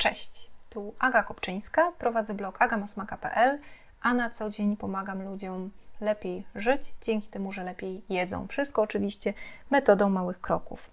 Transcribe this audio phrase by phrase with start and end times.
[0.00, 3.58] Cześć, tu Aga Kopczyńska, prowadzę blog agamasmaka.pl,
[4.02, 8.46] a na co dzień pomagam ludziom lepiej żyć, dzięki temu, że lepiej jedzą.
[8.48, 9.34] Wszystko oczywiście
[9.70, 10.90] metodą małych kroków.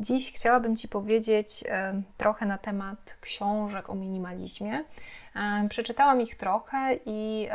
[0.00, 4.84] Dziś chciałabym Ci powiedzieć e, trochę na temat książek o minimalizmie.
[5.36, 7.48] E, przeczytałam ich trochę i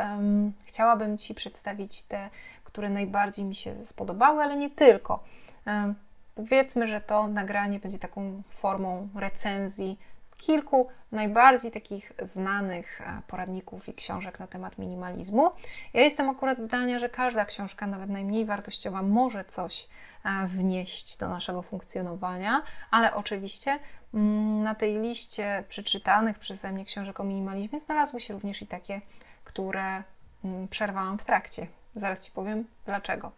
[0.64, 2.30] chciałabym Ci przedstawić te,
[2.64, 5.24] które najbardziej mi się spodobały, ale nie tylko.
[5.68, 5.94] E,
[6.36, 9.98] powiedzmy, że to nagranie będzie taką formą recenzji
[10.38, 15.52] kilku najbardziej takich znanych e, poradników i książek na temat minimalizmu.
[15.94, 19.88] Ja jestem akurat zdania, że każda książka, nawet najmniej wartościowa, może coś
[20.26, 23.80] e, wnieść do naszego funkcjonowania, ale oczywiście
[24.14, 29.02] mm, na tej liście przeczytanych przeze mnie książek o minimalizmie znalazły się również i takie,
[29.44, 30.04] które
[30.44, 33.32] mm, przerwałam w trakcie Zaraz Ci powiem dlaczego.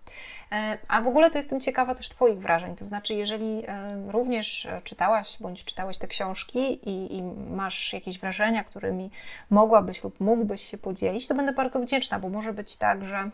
[0.52, 2.76] E, a w ogóle to jestem ciekawa też Twoich wrażeń.
[2.76, 8.64] To znaczy, jeżeli e, również czytałaś bądź czytałeś te książki i, i masz jakieś wrażenia,
[8.64, 9.12] którymi
[9.50, 13.30] mogłabyś lub mógłbyś się podzielić, to będę bardzo wdzięczna, bo może być tak, że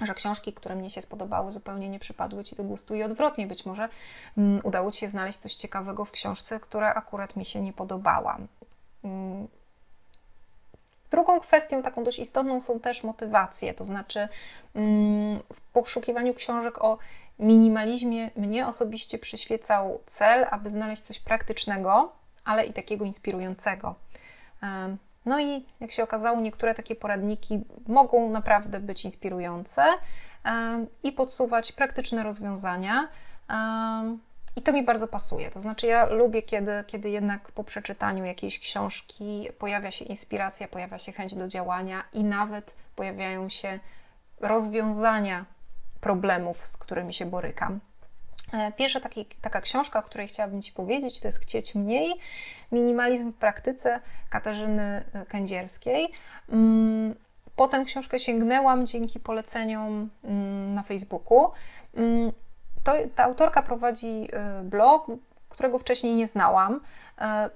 [0.00, 3.66] że książki, które mnie się spodobały, zupełnie nie przypadły Ci do gustu i odwrotnie, być
[3.66, 3.88] może
[4.36, 8.38] um, udało Ci się znaleźć coś ciekawego w książce, która akurat mi się nie podobała.
[11.10, 14.28] Drugą kwestią, taką dość istotną, są też motywacje, to znaczy
[14.74, 16.98] mm, w poszukiwaniu książek o
[17.38, 22.12] minimalizmie mnie osobiście przyświecał cel, aby znaleźć coś praktycznego,
[22.44, 23.94] ale i takiego inspirującego.
[25.26, 29.84] No i jak się okazało, niektóre takie poradniki mogą naprawdę być inspirujące
[31.02, 33.08] i podsuwać praktyczne rozwiązania.
[34.56, 35.50] I to mi bardzo pasuje.
[35.50, 40.98] To znaczy, ja lubię, kiedy, kiedy jednak po przeczytaniu jakiejś książki pojawia się inspiracja, pojawia
[40.98, 43.80] się chęć do działania i nawet pojawiają się
[44.40, 45.44] rozwiązania
[46.00, 47.80] problemów, z którymi się borykam.
[48.52, 52.12] E, pierwsza taki, taka książka, o której chciałabym Ci powiedzieć, to jest Chcieć Mniej,
[52.72, 56.08] Minimalizm w praktyce Katarzyny e, Kędzierskiej.
[56.48, 57.14] Mm,
[57.56, 61.50] Potem książkę sięgnęłam dzięki poleceniom mm, na Facebooku.
[62.84, 64.28] To, ta autorka prowadzi
[64.60, 65.06] y, blog,
[65.48, 66.74] którego wcześniej nie znałam.
[66.74, 66.80] Y,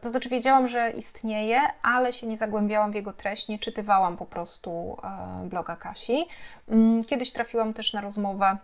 [0.00, 4.26] to znaczy, wiedziałam, że istnieje, ale się nie zagłębiałam w jego treść, nie czytywałam po
[4.26, 4.96] prostu
[5.44, 6.26] y, bloga Kasi.
[6.68, 8.56] Mm, kiedyś trafiłam też na rozmowę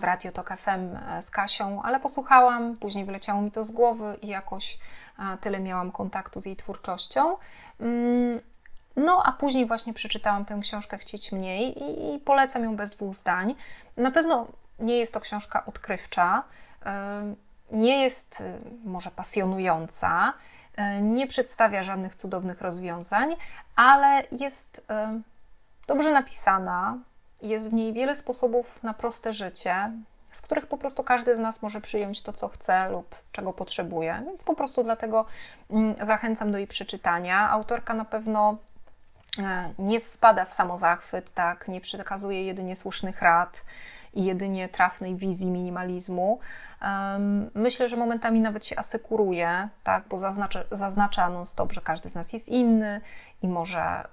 [0.00, 4.28] w Radio Tok FM z Kasią, ale posłuchałam, później wyleciało mi to z głowy i
[4.28, 4.78] jakoś
[5.40, 7.36] tyle miałam kontaktu z jej twórczością.
[7.80, 8.40] Mm,
[8.96, 13.14] no, a później właśnie przeczytałam tę książkę Chcieć Mniej i, i polecam ją bez dwóch
[13.14, 13.54] zdań.
[13.96, 14.46] Na pewno
[14.78, 16.44] nie jest to książka odkrywcza,
[17.70, 18.44] nie jest y,
[18.84, 20.34] może pasjonująca,
[20.78, 23.36] y, nie przedstawia żadnych cudownych rozwiązań,
[23.76, 24.86] ale jest
[25.86, 26.98] dobrze napisana.
[27.42, 29.92] Jest w niej wiele sposobów na proste życie,
[30.32, 34.22] z których po prostu każdy z nas może przyjąć to, co chce lub czego potrzebuje.
[34.26, 35.24] Więc po prostu dlatego
[35.70, 37.50] mm, zachęcam do jej przeczytania.
[37.50, 38.56] Autorka na pewno
[39.78, 43.64] nie wpada w samozachwyt, tak, nie przekazuje jedynie słusznych rad
[44.18, 46.38] i jedynie trafnej wizji minimalizmu.
[47.54, 52.32] Myślę, że momentami nawet się asekuruje, tak, bo zaznacza, zaznacza non-stop, że każdy z nas
[52.32, 53.00] jest inny
[53.42, 54.04] i może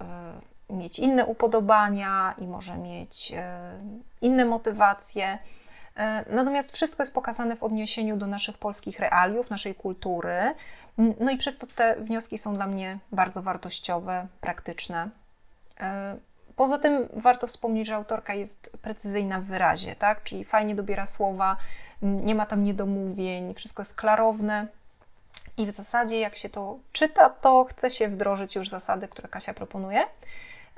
[0.70, 3.36] y, mieć inne upodobania i może mieć y,
[4.20, 5.38] inne motywacje.
[5.38, 10.54] Y, natomiast wszystko jest pokazane w odniesieniu do naszych polskich realiów, naszej kultury.
[11.20, 15.10] No i przez to te wnioski są dla mnie bardzo wartościowe, praktyczne.
[16.56, 20.22] Poza tym warto wspomnieć, że autorka jest precyzyjna w wyrazie, tak?
[20.22, 21.56] czyli fajnie dobiera słowa,
[22.02, 24.66] nie ma tam niedomówień, wszystko jest klarowne.
[25.56, 29.54] I w zasadzie, jak się to czyta, to chce się wdrożyć już zasady, które Kasia
[29.54, 30.02] proponuje.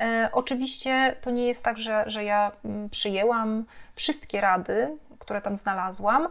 [0.01, 2.53] E, oczywiście to nie jest tak, że, że ja
[2.91, 6.29] przyjęłam wszystkie rady, które tam znalazłam.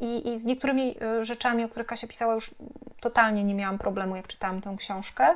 [0.00, 2.54] I, I, z niektórymi e, rzeczami, o których Kasia pisała, już
[3.00, 5.26] totalnie nie miałam problemu, jak czytałam tę książkę.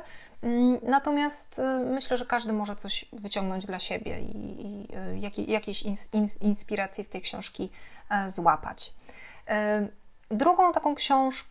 [0.45, 4.87] Mm, natomiast y, myślę, że każdy może coś wyciągnąć dla siebie i, i
[5.37, 5.83] y, jakieś
[6.41, 7.69] inspiracje z tej książki
[8.09, 8.93] e, złapać.
[9.47, 9.87] E,
[10.29, 11.45] drugą taką książkę,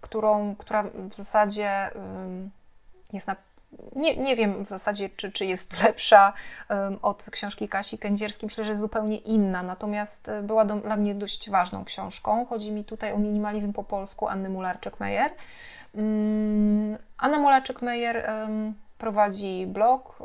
[0.00, 1.90] którą, która w zasadzie
[3.12, 3.36] jest na
[3.96, 6.32] nie, nie wiem w zasadzie, czy, czy jest lepsza
[7.02, 8.46] od książki Kasi Kędzierskiej.
[8.46, 12.46] Myślę, że jest zupełnie inna, natomiast była do, dla mnie dość ważną książką.
[12.46, 15.30] Chodzi mi tutaj o minimalizm po polsku Anny Mularczyk-Meyer.
[15.94, 18.22] Mm, Anna Molaczyk-Meyer
[18.98, 20.18] prowadzi blog,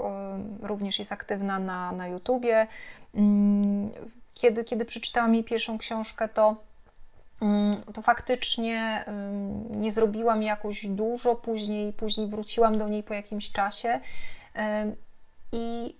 [0.61, 2.67] również jest aktywna na, na YouTubie.
[3.15, 3.89] Mm,
[4.33, 6.55] kiedy, kiedy przeczytałam jej pierwszą książkę, to,
[7.41, 9.05] mm, to faktycznie
[9.69, 13.99] nie zrobiłam jakoś, dużo, później, później wróciłam do niej po jakimś czasie
[15.51, 15.95] i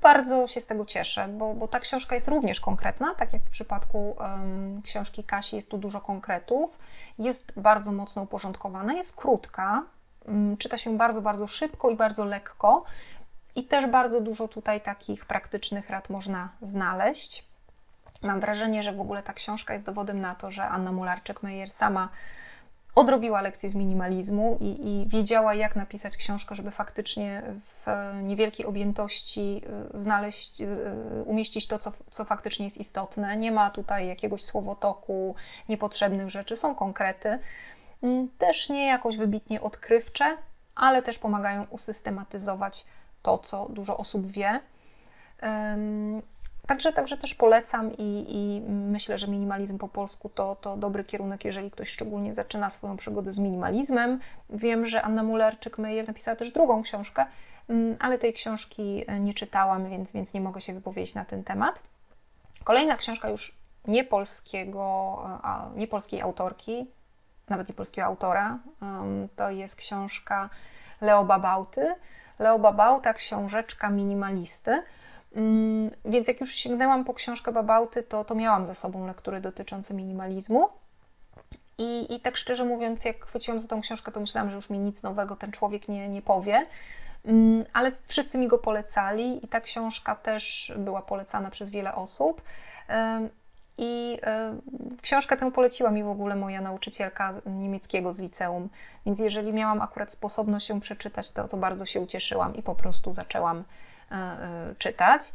[0.00, 3.50] bardzo się z tego cieszę, bo, bo ta książka jest również konkretna, tak jak w
[3.50, 6.78] przypadku um, książki Kasi, jest tu dużo konkretów,
[7.18, 9.82] jest bardzo mocno uporządkowana, jest krótka,
[10.26, 12.84] um, czyta się bardzo, bardzo szybko i bardzo lekko,
[13.56, 17.44] i też bardzo dużo tutaj takich praktycznych rad można znaleźć.
[18.22, 22.08] Mam wrażenie, że w ogóle ta książka jest dowodem na to, że Anna Mularczyk-Meyer sama
[22.94, 27.86] odrobiła lekcję z minimalizmu i, i, wiedziała, jak napisać książkę, żeby faktycznie w
[28.22, 29.62] niewielkiej objętości
[29.94, 30.66] y, znaleźć, y,
[31.24, 33.36] umieścić to, co, co faktycznie jest istotne.
[33.36, 35.34] Nie ma tutaj jakiegoś słowotoku,
[35.68, 37.38] niepotrzebnych rzeczy, są konkrety.
[38.02, 40.36] Mm, też nie jakoś wybitnie odkrywcze,
[40.74, 42.86] ale też pomagają usystematyzować
[43.22, 44.60] to, co dużo osób wie.
[46.66, 51.44] Także, także też polecam i, i, myślę, że minimalizm po polsku to, to dobry kierunek,
[51.44, 54.20] jeżeli ktoś szczególnie zaczyna swoją przygodę z minimalizmem.
[54.50, 57.26] Wiem, że Anna Mulerczyk-Meyer napisała też drugą książkę,
[57.68, 61.44] mm, ale tej książki e, nie czytałam, więc, więc nie mogę się wypowiedzieć na ten
[61.44, 61.82] temat.
[62.64, 63.54] Kolejna książka już
[63.86, 65.16] nie polskiego,
[65.76, 66.86] nie polskiej autorki,
[67.48, 68.58] nawet nie polskiego autora,
[69.36, 70.50] to jest książka
[71.00, 71.94] Leo Babauty.
[72.38, 74.82] Leo Babauta, książeczka minimalisty.
[75.34, 79.94] Mm, więc jak już sięgnęłam po książkę Babauty, to, to miałam za sobą lektury dotyczące
[79.94, 80.68] minimalizmu.
[81.78, 84.78] I, I tak szczerze mówiąc, jak chwyciłam za tą książkę, to myślałam, że już mi
[84.78, 86.66] nic nowego ten człowiek nie, nie powie.
[87.24, 92.42] Mm, ale wszyscy mi go polecali i ta książka też była polecana przez wiele osób.
[93.78, 94.18] I
[95.02, 98.68] książkę tę poleciła mi w ogóle moja nauczycielka niemieckiego z liceum,
[99.06, 103.12] więc jeżeli miałam akurat sposobność ją przeczytać, to, to bardzo się ucieszyłam i po prostu
[103.12, 103.64] zaczęłam
[104.78, 105.32] czytać.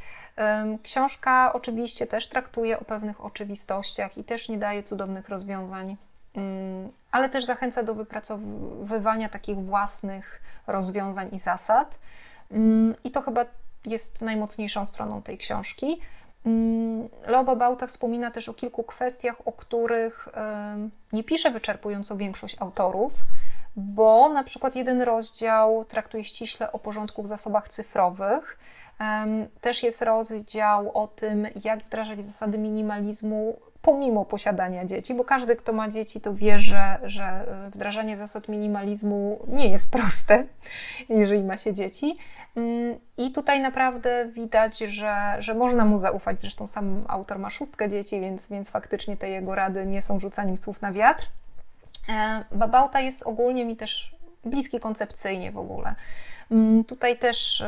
[0.84, 5.98] Książka oczywiście też traktuje o pewnych oczywistościach i też nie daje cudownych rozwiązań,
[6.36, 12.00] mm, ale też zachęca do wypracowywania takich własnych rozwiązań i zasad.
[12.52, 13.46] Mm, I to chyba
[13.86, 16.02] jest najmocniejszą stroną tej książki.
[16.46, 20.30] Mm, Leo Babauta wspomina też o kilku kwestiach, o których
[21.14, 23.14] nie pisze wyczerpująco większość autorów,
[23.76, 28.60] bo na przykład jeden rozdział traktuje ściśle o porządku w zasobach cyfrowych.
[29.62, 35.74] Też jest rozdział o tym, jak wdrażać zasady minimalizmu pomimo posiadania dzieci, bo każdy, kto
[35.74, 40.44] ma dzieci, to wie, że, że e, wdrażanie zasad minimalizmu nie jest proste,
[41.10, 42.16] jeżeli ma się dzieci.
[42.56, 46.40] Mm, I tutaj naprawdę widać, że, że można mu zaufać.
[46.40, 50.58] Zresztą sam autor ma szóstkę dzieci, więc, więc faktycznie te jego rady nie są rzucaniem
[50.58, 51.28] słów na wiatr.
[52.10, 54.16] E, Babauta jest ogólnie mi też
[54.46, 55.96] bliski koncepcyjnie w ogóle.
[56.52, 57.64] Mm, tutaj też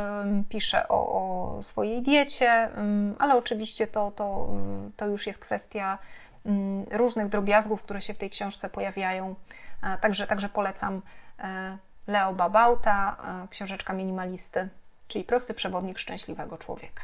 [0.49, 1.13] piszę o,
[1.57, 2.69] o swojej diecie,
[3.19, 4.49] ale oczywiście to, to,
[4.97, 5.97] to już jest kwestia
[6.91, 9.35] różnych drobiazgów, które się w tej książce pojawiają.
[9.83, 11.01] E, także, także polecam
[11.39, 11.77] e,
[12.07, 13.17] Leo Babauta,
[13.49, 14.69] książeczka minimalisty,
[15.07, 17.03] czyli prosty przewodnik szczęśliwego człowieka.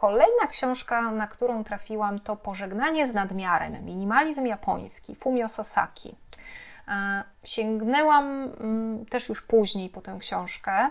[0.00, 6.14] Kolejna książka, na którą trafiłam, to Pożegnanie z nadmiarem minimalizm japoński Fumio Sasaki.
[6.88, 10.88] E, sięgnęłam mm, też już później po tę książkę.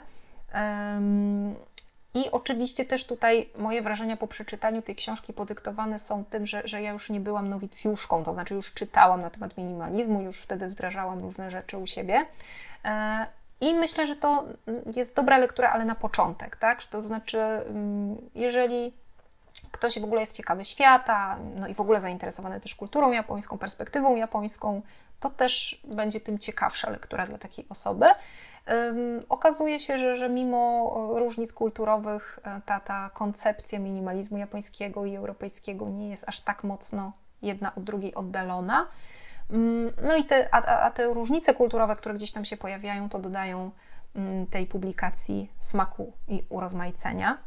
[2.13, 6.81] I oczywiście też tutaj moje wrażenia po przeczytaniu tej książki podyktowane są tym, że, że
[6.81, 11.19] ja już nie byłam nowicjuszką, to znaczy już czytałam na temat minimalizmu, już wtedy wdrażałam
[11.19, 12.25] różne rzeczy u siebie.
[13.61, 14.45] E, I myślę, że to
[14.95, 16.83] jest dobra lektura, ale na początek, tak?
[16.83, 18.93] To znaczy, mm, jeżeli
[19.71, 24.15] ktoś w ogóle jest ciekawy świata, no i w ogóle zainteresowany też kulturą japońską, perspektywą
[24.15, 24.81] japońską,
[25.19, 28.05] to też będzie tym ciekawsza lektura dla takiej osoby.
[29.29, 35.89] Okazuje się, że, że mimo różnic kulturowych e, ta, ta koncepcja minimalizmu japońskiego i europejskiego
[35.89, 37.11] nie jest aż tak mocno
[37.41, 38.87] jedna od drugiej oddalona.
[39.49, 43.19] Um, no i te, a, a, te różnice kulturowe, które gdzieś tam się pojawiają, to
[43.19, 43.71] dodają
[44.15, 47.37] um, tej publikacji smaku i urozmaicenia.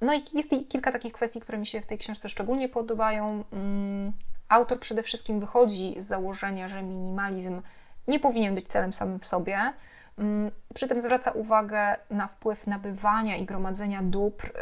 [0.00, 3.44] No i jest kilka takich kwestii, które mi się w tej książce szczególnie podobają.
[3.52, 4.12] Mm,
[4.48, 7.62] autor przede wszystkim wychodzi z założenia, że minimalizm
[8.08, 9.72] nie powinien być celem samym w sobie.
[10.18, 14.52] Mm, przy tym zwraca uwagę na wpływ nabywania i gromadzenia dóbr,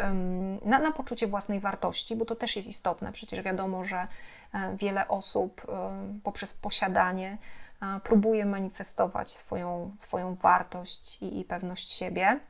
[0.65, 3.13] na, na poczucie własnej wartości, bo to też jest istotne.
[3.13, 4.07] Przecież wiadomo, że
[4.55, 5.67] e, wiele osób
[6.23, 7.39] poprzez posiadanie
[7.83, 12.41] e, próbuje manifestować swoją, swoją wartość i, i pewność siebie.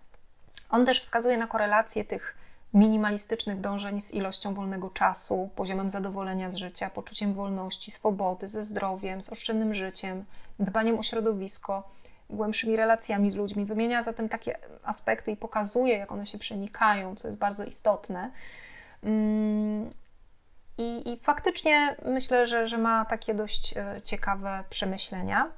[0.70, 2.36] On też wskazuje na korelację tych
[2.74, 9.22] minimalistycznych dążeń z ilością wolnego czasu, poziomem zadowolenia z życia, poczuciem wolności, swobody, ze zdrowiem,
[9.22, 10.24] z oszczędnym życiem,
[10.58, 11.88] dbaniem o środowisko,
[12.34, 13.64] głębszymi relacjami z ludźmi.
[13.64, 18.30] Wymienia zatem takie aspekty i pokazuje, jak one się przenikają, co jest bardzo istotne.
[19.02, 19.90] Mm,
[20.78, 25.50] I, i faktycznie myślę, że, że ma takie dość e, ciekawe przemyślenia.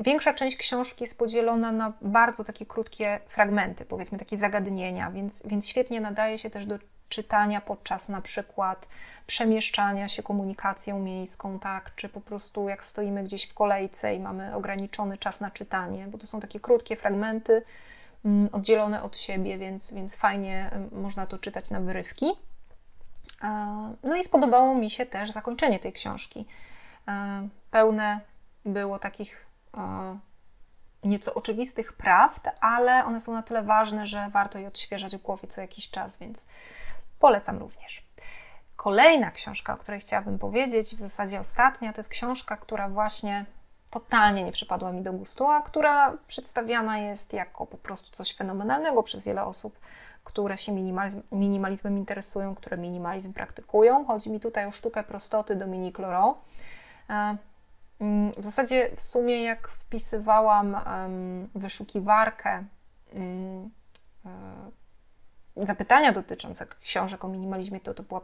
[0.00, 5.68] Większa część książki jest podzielona na bardzo takie krótkie fragmenty, powiedzmy takie zagadnienia, więc, więc
[5.68, 8.88] świetnie nadaje się też do czytania podczas na przykład
[9.26, 14.54] przemieszczania się komunikacją miejską, tak, czy po prostu jak stoimy gdzieś w kolejce i mamy
[14.54, 17.62] ograniczony czas na czytanie, bo to są takie krótkie fragmenty
[18.24, 22.26] mm, oddzielone od siebie, więc, więc fajnie można to czytać na wyrywki.
[24.02, 26.46] No i spodobało mi się też zakończenie tej książki.
[27.70, 28.20] Pełne
[28.64, 29.46] było takich
[31.04, 35.48] nieco oczywistych prawd, ale one są na tyle ważne, że warto je odświeżać w głowie
[35.48, 36.46] co jakiś czas, więc
[37.18, 38.08] polecam również.
[38.76, 43.44] Kolejna książka, o której chciałabym powiedzieć, w zasadzie ostatnia, to jest książka, która właśnie
[43.90, 49.02] totalnie nie przypadła mi do gustu, a która przedstawiana jest jako po prostu coś fenomenalnego
[49.02, 49.78] przez wiele osób,
[50.24, 54.04] które się minimalizm, minimalizmem interesują, które minimalizm praktykują.
[54.04, 56.38] Chodzi mi tutaj o sztukę prostoty Dominique Leroux.
[57.10, 57.36] E,
[58.00, 60.76] mm, w zasadzie w sumie jak wpisywałam
[61.54, 62.64] wyszukiwarkę
[63.12, 63.70] mm,
[64.26, 64.30] e,
[65.66, 68.20] zapytania dotyczące książek o minimalizmie, to to była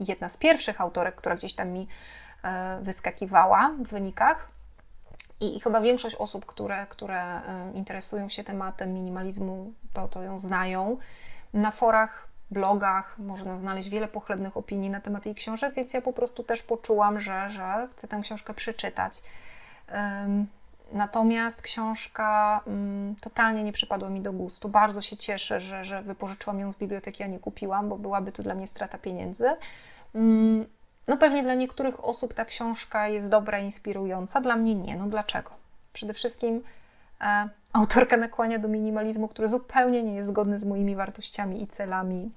[0.00, 1.88] jedna z pierwszych autorek, która gdzieś tam mi
[2.42, 4.48] e, wyskakiwała w wynikach.
[5.40, 7.40] I, chyba większość osób, które, które
[7.74, 10.96] interesują się tematem minimalizmu, to, to ją znają.
[11.52, 16.12] Na forach, blogach można znaleźć wiele pochlebnych opinii na temat jej książek, więc ja po
[16.12, 19.22] prostu też poczułam, że, że chcę tę książkę przeczytać.
[20.94, 24.68] Natomiast książka um, totalnie nie przypadła mi do gustu.
[24.68, 28.42] Bardzo się cieszę, że, że wypożyczyłam ją z biblioteki, a nie kupiłam, bo byłaby to
[28.42, 29.46] dla mnie strata pieniędzy.
[30.14, 30.66] Um,
[31.08, 34.96] no pewnie dla niektórych osób ta książka jest dobra, inspirująca, dla mnie nie.
[34.96, 35.50] No dlaczego?
[35.92, 36.62] Przede wszystkim
[37.20, 42.30] e, autorka nakłania do minimalizmu, który zupełnie nie jest zgodny z moimi wartościami i celami.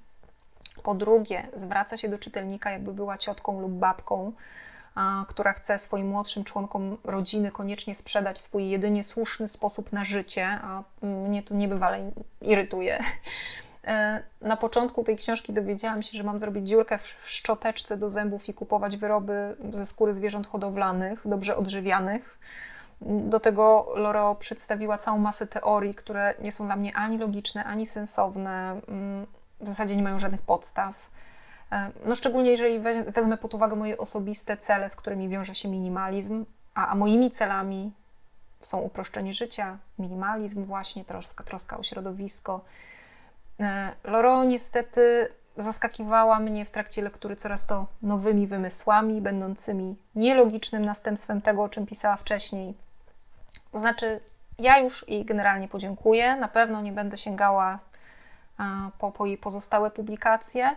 [0.84, 4.32] Po drugie, zwraca się do czytelnika, jakby była ciotką lub babką,
[5.27, 10.84] która chce swoim młodszym członkom rodziny koniecznie sprzedać swój jedynie słuszny sposób na życie, a
[11.01, 12.12] mnie to niebywale
[12.42, 13.04] irytuje.
[13.88, 18.50] E, na początku tej książki dowiedziałam się, że mam zrobić dziurkę w szczoteczce do zębów
[18.50, 22.39] i kupować wyroby ze skóry zwierząt hodowlanych, dobrze odżywianych.
[23.01, 27.88] Do tego Loro przedstawiła całą masę teorii, które nie są dla mnie ani logiczne, ani
[27.88, 29.25] sensowne, mm,
[29.62, 31.10] w zasadzie nie mają żadnych podstaw.
[31.71, 32.79] E, no szczególnie jeżeli
[33.12, 36.45] wezmę pod uwagę moje osobiste cele, z którymi wiąże się minimalizm,
[36.75, 37.91] a, a moimi celami
[38.62, 42.62] są uproszczenie życia, minimalizm właśnie, troska, troska o środowisko.
[43.59, 51.41] E, Loro niestety zaskakiwała mnie w trakcie lektury coraz to nowymi wymysłami, będącymi nielogicznym następstwem
[51.41, 52.74] tego, o czym pisała wcześniej.
[53.71, 54.19] To znaczy,
[54.59, 56.36] ja już jej generalnie podziękuję.
[56.36, 57.79] Na pewno nie będę sięgała
[58.97, 60.75] po, po jej pozostałe publikacje.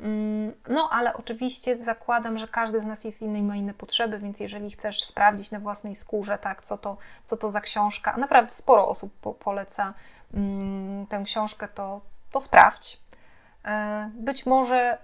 [0.00, 4.18] Mm, no, ale oczywiście zakładam, że każdy z nas jest inny i ma inne potrzeby,
[4.18, 8.16] więc jeżeli chcesz sprawdzić na własnej skórze, tak, co to, co to za książka, a
[8.16, 9.94] naprawdę sporo osób po, poleca
[10.34, 13.00] mm, tę książkę, to, to sprawdź.
[13.64, 14.98] E, być może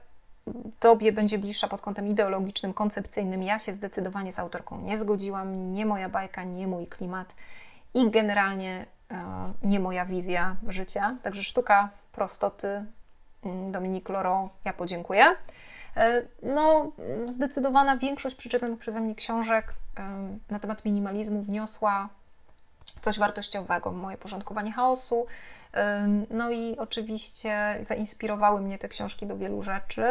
[0.80, 3.42] Tobie będzie bliższa pod kątem ideologicznym, koncepcyjnym.
[3.42, 7.34] Ja się zdecydowanie z autorką nie zgodziłam, nie moja bajka, nie mój klimat
[7.94, 9.16] i generalnie e,
[9.62, 11.16] nie moja wizja życia.
[11.22, 12.84] Także sztuka prostoty
[13.46, 15.24] mm, Dominique Loro, ja podziękuję.
[15.96, 16.92] E, no,
[17.26, 19.74] zdecydowana większość przeczytanych przeze mnie książek
[20.50, 22.08] na temat minimalizmu wniosła
[23.00, 25.26] coś wartościowego, moje porządkowanie chaosu,
[26.30, 30.04] no i oczywiście zainspirowały mnie te książki do wielu rzeczy.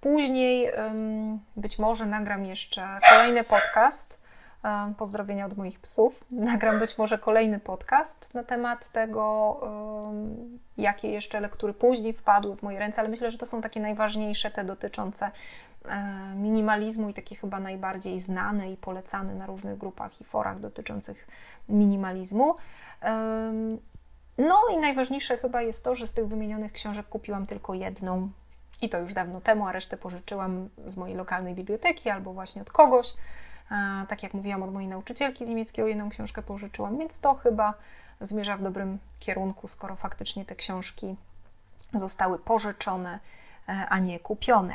[0.00, 0.70] Później
[1.56, 4.20] być może nagram jeszcze kolejny podcast.
[4.98, 6.24] Pozdrowienia od moich psów.
[6.50, 9.60] Nagram być może kolejny podcast na temat tego,
[10.76, 14.50] jakie jeszcze lektury później wpadły w moje ręce, ale myślę, że to są takie najważniejsze,
[14.50, 15.30] te dotyczące
[15.84, 21.28] e, minimalizmu i takie chyba najbardziej znane i polecane na różnych grupach i forach dotyczących
[21.68, 22.54] minimalizmu.
[24.38, 28.30] No i najważniejsze chyba jest to, że z tych wymienionych książek kupiłam tylko jedną
[28.82, 32.70] i to już dawno temu, a resztę pożyczyłam z mojej lokalnej biblioteki albo właśnie od
[32.70, 33.14] kogoś.
[34.08, 37.74] Tak jak mówiłam, od mojej nauczycielki z niemieckiego jedną książkę pożyczyłam, więc to chyba
[38.20, 41.16] zmierza w dobrym kierunku, skoro faktycznie te książki
[41.94, 43.20] zostały pożyczone,
[43.68, 44.74] e, a nie kupione.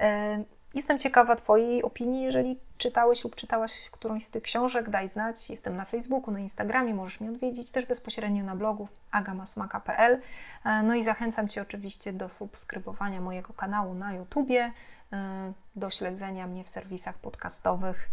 [0.00, 0.44] E,
[0.74, 5.50] Jestem ciekawa Twojej opinii, jeżeli czytałeś lub czytałaś którąś z tych książek, daj znać.
[5.50, 10.20] Jestem na Facebooku, na Instagramie, możesz mnie odwiedzić też bezpośrednio na blogu agamasmaka.pl.
[10.64, 14.72] E, no i zachęcam Cię oczywiście do subskrybowania mojego kanału na YouTubie,
[15.12, 18.08] e, do śledzenia mnie w serwisach podcastowych.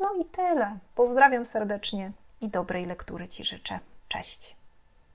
[0.00, 0.78] No i tyle.
[0.94, 3.78] Pozdrawiam serdecznie i dobrej lektury Ci życzę.
[4.08, 4.56] Cześć.